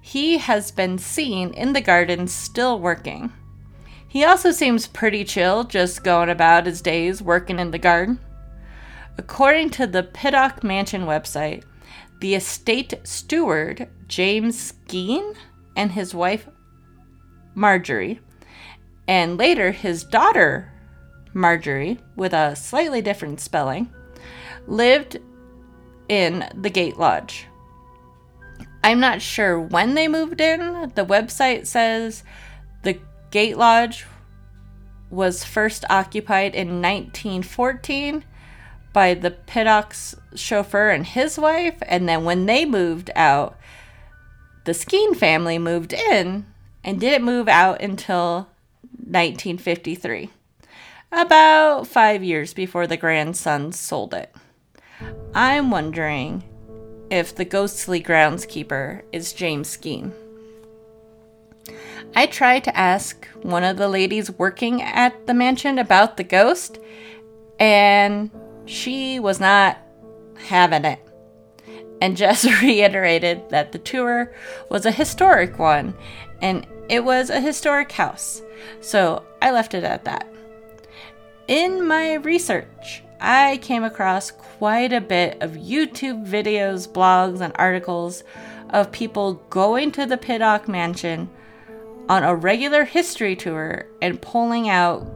[0.00, 3.32] He has been seen in the gardens still working.
[4.06, 8.20] He also seems pretty chill, just going about his days working in the garden.
[9.18, 11.64] According to the Pittock Mansion website,
[12.20, 15.36] the estate steward, James Skeen,
[15.78, 16.48] and his wife,
[17.54, 18.20] Marjorie,
[19.06, 20.72] and later his daughter,
[21.32, 23.90] Marjorie, with a slightly different spelling,
[24.66, 25.18] lived
[26.08, 27.46] in the Gate Lodge.
[28.82, 30.92] I'm not sure when they moved in.
[30.94, 32.24] The website says
[32.82, 32.98] the
[33.30, 34.04] Gate Lodge
[35.10, 38.24] was first occupied in 1914
[38.92, 43.56] by the Pittock's chauffeur and his wife, and then when they moved out,
[44.68, 46.44] the Skeen family moved in
[46.84, 48.50] and didn't move out until
[48.98, 50.28] 1953,
[51.10, 54.30] about five years before the grandsons sold it.
[55.34, 56.44] I'm wondering
[57.10, 60.12] if the ghostly groundskeeper is James Skeen.
[62.14, 66.78] I tried to ask one of the ladies working at the mansion about the ghost,
[67.58, 68.30] and
[68.66, 69.78] she was not
[70.36, 71.07] having it
[72.00, 74.32] and just reiterated that the tour
[74.68, 75.94] was a historic one
[76.40, 78.42] and it was a historic house.
[78.80, 80.26] So I left it at that.
[81.46, 88.22] In my research, I came across quite a bit of YouTube videos, blogs, and articles
[88.70, 91.30] of people going to the Pittock Mansion
[92.08, 95.06] on a regular history tour and pulling out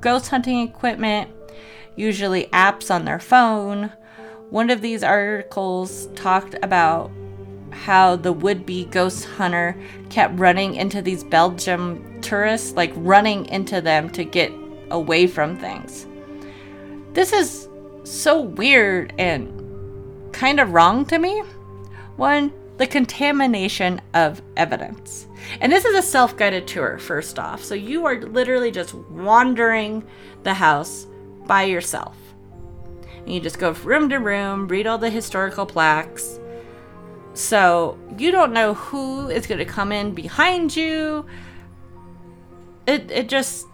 [0.00, 1.30] ghost hunting equipment,
[1.94, 3.92] usually apps on their phone.
[4.50, 7.10] One of these articles talked about
[7.70, 9.76] how the would be ghost hunter
[10.08, 14.52] kept running into these Belgium tourists, like running into them to get
[14.90, 16.06] away from things.
[17.12, 17.68] This is
[18.04, 21.40] so weird and kind of wrong to me.
[22.16, 25.26] One, the contamination of evidence.
[25.60, 27.64] And this is a self guided tour, first off.
[27.64, 30.04] So you are literally just wandering
[30.44, 31.06] the house
[31.46, 32.16] by yourself.
[33.26, 36.38] And you just go from room to room, read all the historical plaques.
[37.34, 41.26] So you don't know who is going to come in behind you.
[42.86, 43.66] It, it just,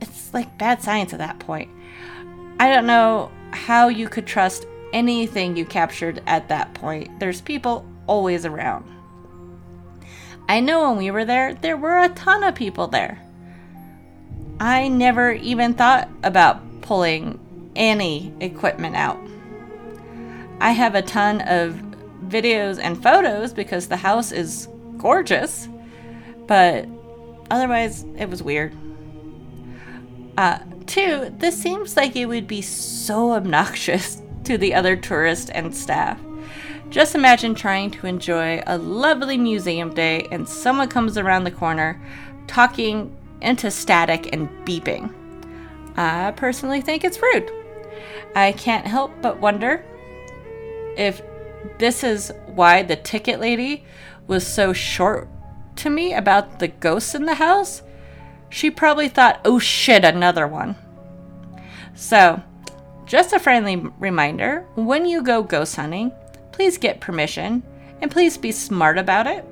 [0.00, 1.68] it's like bad science at that point.
[2.60, 7.18] I don't know how you could trust anything you captured at that point.
[7.18, 8.88] There's people always around.
[10.48, 13.20] I know when we were there, there were a ton of people there.
[14.60, 17.38] I never even thought about pulling
[17.78, 19.18] any equipment out.
[20.60, 21.74] I have a ton of
[22.26, 24.68] videos and photos because the house is
[24.98, 25.68] gorgeous,
[26.46, 26.86] but
[27.50, 28.74] otherwise, it was weird.
[30.36, 35.74] Uh, two, this seems like it would be so obnoxious to the other tourists and
[35.74, 36.20] staff.
[36.90, 42.00] Just imagine trying to enjoy a lovely museum day and someone comes around the corner
[42.46, 45.12] talking into static and beeping.
[45.96, 47.50] I personally think it's rude.
[48.34, 49.84] I can't help but wonder
[50.96, 51.22] if
[51.78, 53.84] this is why the ticket lady
[54.26, 55.28] was so short
[55.76, 57.82] to me about the ghosts in the house.
[58.50, 60.76] She probably thought, oh shit, another one.
[61.94, 62.42] So,
[63.06, 66.12] just a friendly reminder when you go ghost hunting,
[66.52, 67.62] please get permission
[68.00, 69.44] and please be smart about it.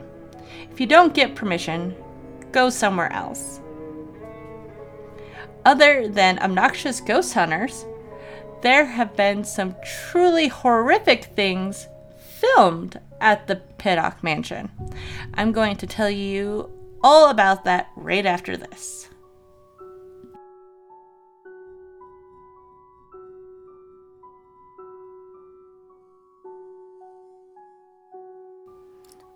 [0.71, 1.95] If you don't get permission,
[2.53, 3.61] go somewhere else.
[5.65, 7.85] Other than obnoxious ghost hunters,
[8.67, 11.87] there have been some truly horrific things
[12.19, 14.69] filmed at the Pittock Mansion.
[15.35, 16.69] I'm going to tell you
[17.01, 19.09] all about that right after this.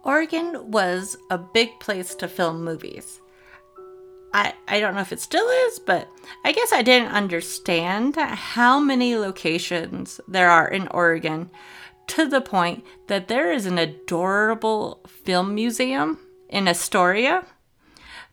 [0.02, 3.20] Oregon was a big place to film movies.
[4.32, 6.08] I, I don't know if it still is, but
[6.44, 11.50] I guess I didn't understand how many locations there are in Oregon
[12.08, 16.18] to the point that there is an adorable film museum
[16.48, 17.44] in Astoria.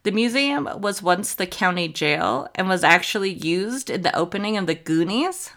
[0.03, 4.67] The museum was once the county jail and was actually used in the opening of
[4.67, 5.51] the Goonies.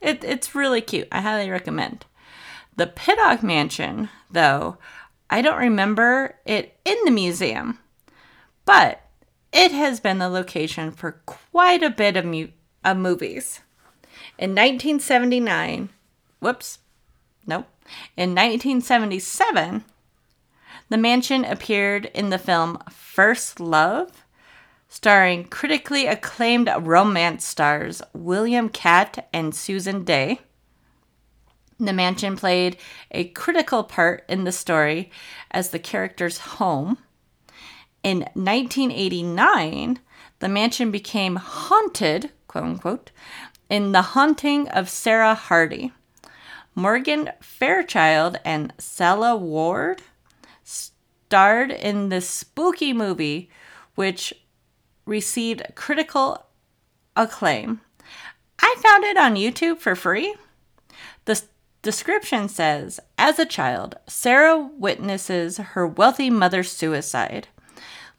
[0.00, 1.08] It, it's really cute.
[1.12, 2.06] I highly recommend.
[2.76, 4.78] The Pittock Mansion, though,
[5.30, 7.78] I don't remember it in the museum,
[8.64, 9.01] but
[9.52, 12.48] it has been the location for quite a bit of, mu-
[12.84, 13.60] of movies.
[14.38, 15.90] In 1979,
[16.40, 16.78] whoops,
[17.46, 17.66] nope.
[18.16, 19.84] In 1977,
[20.88, 24.24] the mansion appeared in the film First Love,
[24.88, 30.40] starring critically acclaimed romance stars William Katt and Susan Dey.
[31.78, 32.76] The mansion played
[33.10, 35.10] a critical part in the story
[35.50, 36.98] as the character's home.
[38.02, 40.00] In 1989,
[40.40, 43.10] the mansion became haunted, quote unquote,
[43.68, 45.92] in The Haunting of Sarah Hardy.
[46.74, 50.02] Morgan Fairchild and Sela Ward
[50.64, 53.50] starred in this spooky movie,
[53.94, 54.32] which
[55.04, 56.46] received critical
[57.14, 57.80] acclaim.
[58.60, 60.34] I found it on YouTube for free.
[61.24, 61.42] The
[61.82, 67.48] Description says As a child, Sarah witnesses her wealthy mother's suicide.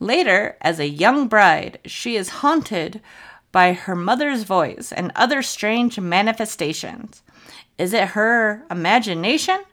[0.04, 3.00] Later, as a young bride, she is haunted
[3.54, 7.22] by her mother's voice and other strange manifestations.
[7.78, 9.64] Is it her imagination,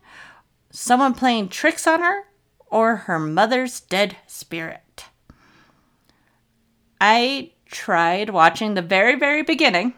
[0.70, 2.26] someone playing tricks on her,
[2.68, 5.07] or her mother's dead spirit?
[7.01, 9.95] I tried watching the very, very beginning,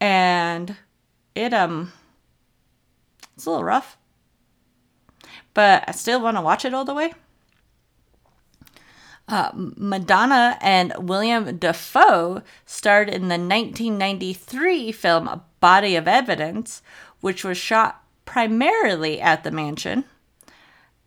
[0.00, 0.74] and
[1.36, 1.92] it, um,
[3.36, 3.96] it's a little rough,
[5.54, 7.12] but I still want to watch it all the way.
[9.30, 16.82] Uh, Madonna and William Dafoe starred in the 1993 film Body of Evidence,
[17.20, 20.04] which was shot primarily at the mansion.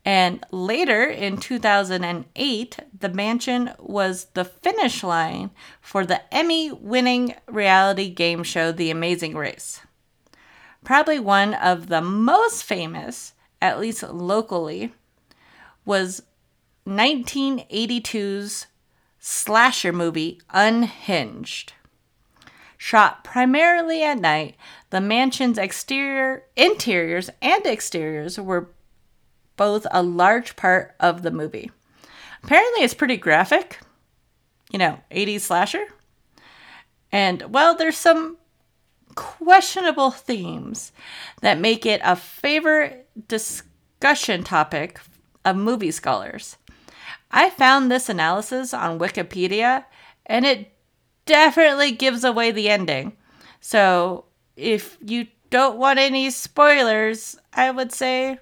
[0.05, 5.51] And later in 2008, the mansion was the finish line
[5.81, 9.81] for the Emmy winning reality game show The Amazing Race
[10.83, 14.93] probably one of the most famous, at least locally,
[15.85, 16.23] was
[16.87, 18.67] 1982's
[19.19, 21.73] slasher movie Unhinged.
[22.77, 24.57] Shot primarily at night,
[24.89, 28.71] the mansion's exterior, interiors, and exteriors were
[29.55, 31.71] both a large part of the movie.
[32.43, 33.79] Apparently, it's pretty graphic,
[34.71, 35.85] you know, 80s slasher.
[37.11, 38.37] And well, there's some
[39.15, 40.91] questionable themes
[41.41, 44.99] that make it a favorite discussion topic
[45.45, 46.57] of movie scholars.
[47.35, 49.85] I found this analysis on Wikipedia
[50.25, 50.71] and it
[51.25, 53.17] definitely gives away the ending.
[53.59, 54.25] So,
[54.55, 58.37] if you don't want any spoilers, I would say,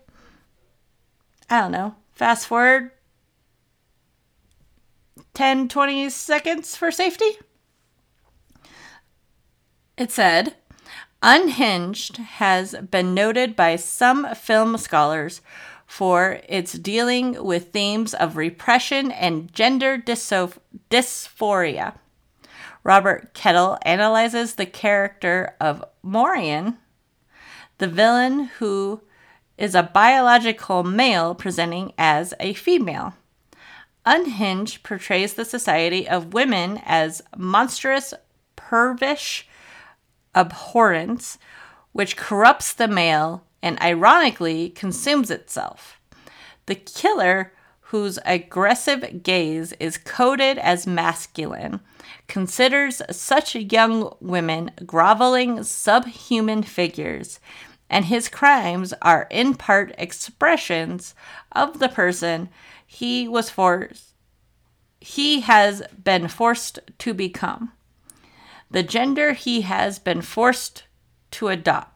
[1.50, 2.92] I don't know, fast forward
[5.34, 7.38] 10, 20 seconds for safety.
[9.98, 10.56] It said,
[11.24, 15.42] Unhinged has been noted by some film scholars
[15.92, 20.58] for its dealing with themes of repression and gender dysph-
[20.90, 21.94] dysphoria.
[22.86, 26.78] Robert Kettle analyzes the character of Morian,
[27.78, 29.02] the villain who
[29.58, 33.14] is a biological male presenting as a female.
[34.06, 38.14] Unhinged portrays the society of women as monstrous,
[38.56, 39.44] pervish
[40.34, 41.38] abhorrence,
[41.92, 46.00] which corrupts the male and ironically consumes itself.
[46.66, 51.82] The killer, whose aggressive gaze is coded as masculine,
[52.28, 57.40] considers such young women groveling subhuman figures,
[57.90, 61.14] and his crimes are in part expressions
[61.52, 62.50] of the person
[62.88, 64.12] he was forced
[65.02, 67.72] he has been forced to become
[68.70, 70.84] the gender he has been forced
[71.32, 71.91] to adopt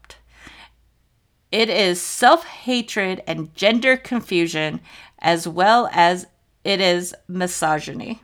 [1.56, 4.82] it is self-hatred and gender confusion
[5.20, 6.28] as well as
[6.66, 8.22] it is misogyny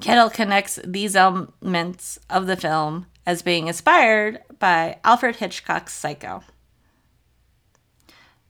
[0.00, 6.42] Kettle connects these elements of the film as being inspired by Alfred Hitchcock's Psycho.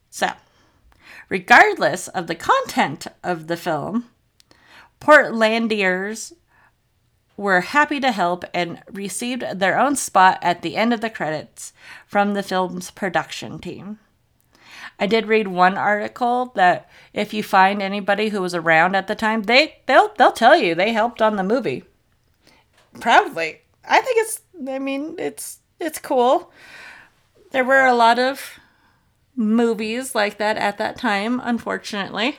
[0.08, 0.30] So,
[1.28, 4.08] regardless of the content of the film,
[4.98, 6.32] Portlandiers
[7.42, 11.72] were happy to help and received their own spot at the end of the credits
[12.06, 13.98] from the film's production team.
[14.98, 19.14] I did read one article that if you find anybody who was around at the
[19.14, 21.84] time, they they'll they'll tell you they helped on the movie.
[23.00, 23.62] Proudly.
[23.84, 26.52] I think it's I mean, it's it's cool.
[27.50, 28.60] There were a lot of
[29.34, 32.38] movies like that at that time, unfortunately.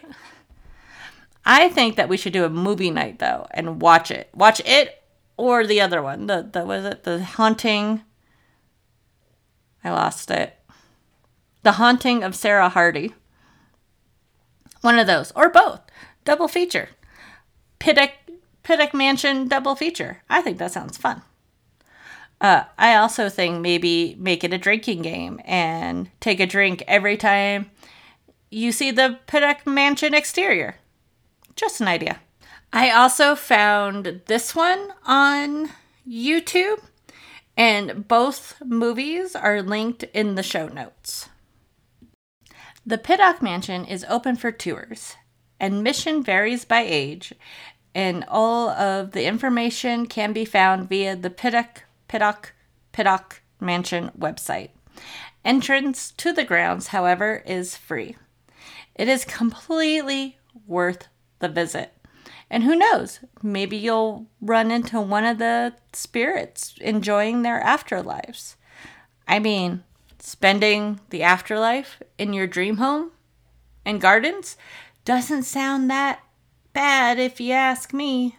[1.45, 4.29] I think that we should do a movie night though and watch it.
[4.33, 5.03] Watch it
[5.37, 6.27] or the other one.
[6.27, 8.03] The the was it the haunting
[9.83, 10.57] I lost it.
[11.63, 13.13] The Haunting of Sarah Hardy.
[14.81, 15.81] One of those, or both.
[16.25, 16.89] Double feature.
[17.79, 18.11] Pittock,
[18.63, 20.21] Pittock Mansion double feature.
[20.29, 21.21] I think that sounds fun.
[22.39, 27.15] Uh, I also think maybe make it a drinking game and take a drink every
[27.15, 27.71] time
[28.49, 30.75] you see the Pittock Mansion exterior.
[31.55, 32.19] Just an idea.
[32.71, 35.69] I also found this one on
[36.07, 36.81] YouTube,
[37.55, 41.29] and both movies are linked in the show notes.
[42.85, 45.15] The Pittock Mansion is open for tours.
[45.59, 47.33] Admission varies by age,
[47.93, 52.53] and all of the information can be found via the Pittock Pittock
[52.91, 54.71] Pittock Mansion website.
[55.45, 58.15] Entrance to the grounds, however, is free.
[58.95, 61.07] It is completely worth
[61.43, 61.93] the visit.
[62.49, 68.55] And who knows, maybe you'll run into one of the spirits enjoying their afterlives.
[69.27, 69.83] I mean,
[70.19, 73.11] spending the afterlife in your dream home
[73.85, 74.57] and gardens
[75.05, 76.23] doesn't sound that
[76.73, 78.37] bad if you ask me.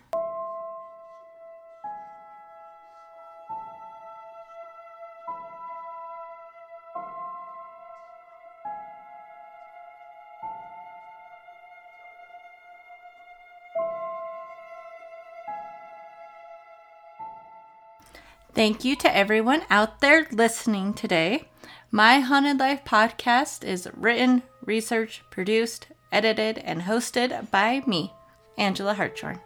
[18.55, 21.49] Thank you to everyone out there listening today.
[21.91, 28.13] My Haunted Life podcast is written, researched, produced, edited, and hosted by me,
[28.57, 29.41] Angela Hartshorn.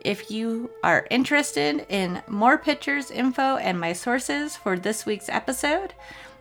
[0.00, 5.94] If you are interested in more pictures, info, and my sources for this week's episode,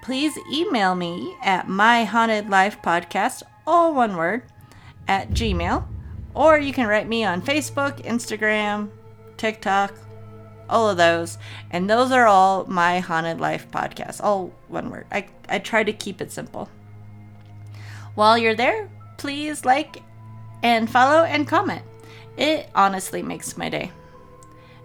[0.02, 4.44] please email me at myhauntedlifepodcast, all one word,
[5.08, 5.86] at gmail.
[6.34, 8.90] Or you can write me on Facebook, Instagram,
[9.38, 9.94] TikTok,
[10.70, 11.38] all of those.
[11.70, 15.06] And those are all my Haunted Life podcasts, all one word.
[15.12, 16.70] I, I try to keep it simple.
[18.16, 20.02] While you're there, please like
[20.64, 21.84] and follow and comment.
[22.38, 23.92] It honestly makes my day.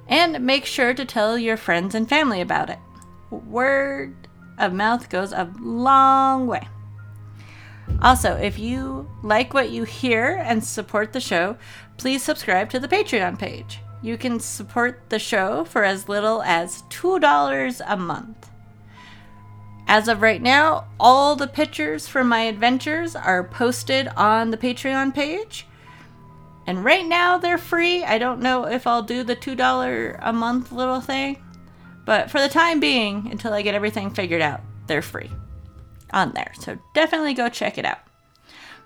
[0.08, 2.78] And make sure to tell your friends and family about it.
[3.30, 4.25] Word
[4.58, 6.68] of mouth goes a long way.
[8.02, 11.56] Also, if you like what you hear and support the show,
[11.96, 13.80] please subscribe to the Patreon page.
[14.02, 18.50] You can support the show for as little as $2 a month.
[19.88, 25.14] As of right now, all the pictures from my adventures are posted on the Patreon
[25.14, 25.66] page.
[26.66, 28.04] And right now they're free.
[28.04, 31.40] I don't know if I'll do the $2 a month little thing,
[32.06, 35.30] but for the time being, until I get everything figured out, they're free
[36.12, 36.52] on there.
[36.58, 37.98] So definitely go check it out.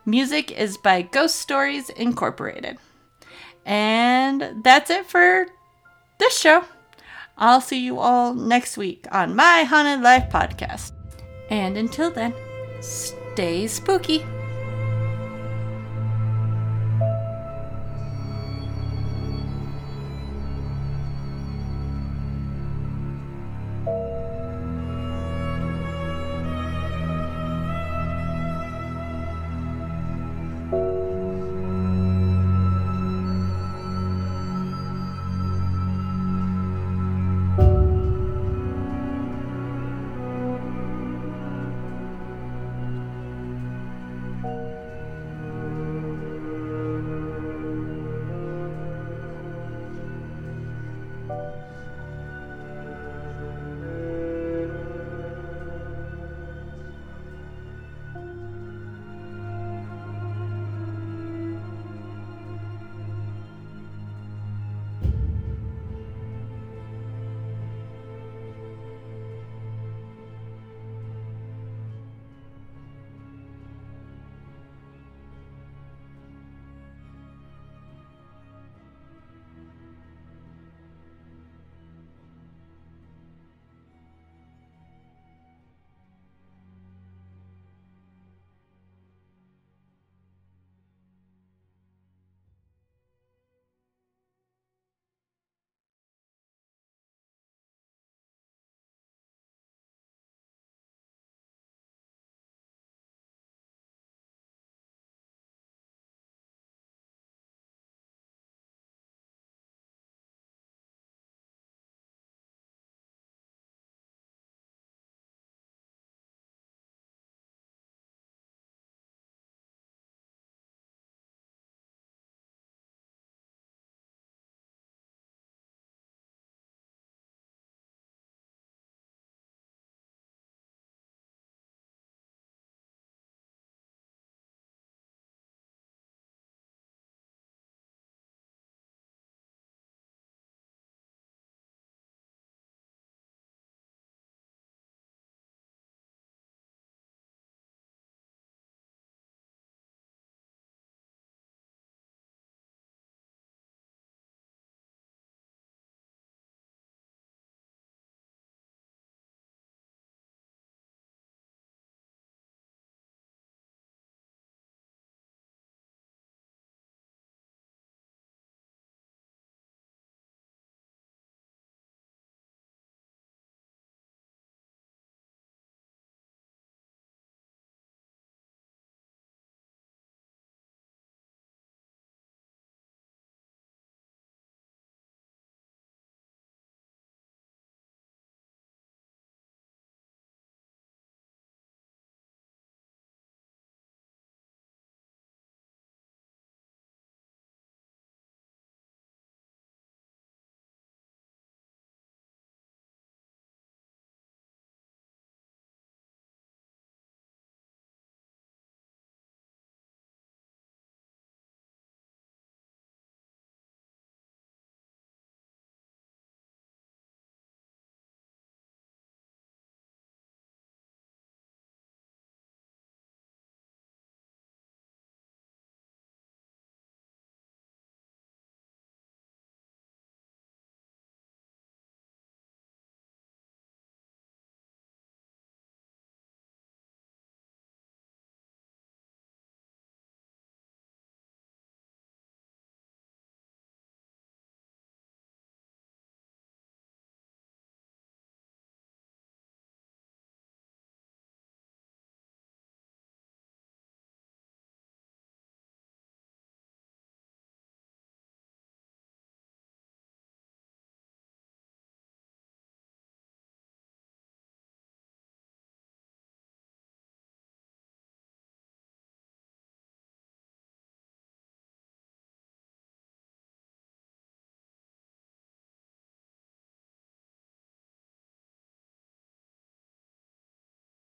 [0.04, 2.78] Music is by Ghost Stories Incorporated.
[3.64, 5.46] And that's it for
[6.18, 6.64] this show.
[7.36, 10.92] I'll see you all next week on my Haunted Life podcast.
[11.50, 12.34] And until then,
[12.80, 14.24] stay spooky.